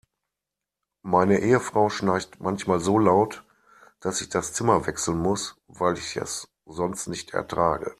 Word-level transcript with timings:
Meine 1.03 1.41
Ehefrau 1.41 1.89
schnarcht 1.91 2.39
manchmal 2.39 2.79
so 2.79 2.97
laut, 2.97 3.45
dass 3.99 4.19
ich 4.21 4.29
das 4.29 4.51
Zimmer 4.51 4.87
wechseln 4.87 5.19
muss, 5.19 5.61
weil 5.67 5.95
ich 5.95 6.17
es 6.17 6.47
sonst 6.65 7.05
nicht 7.07 7.35
ertrage. 7.35 7.89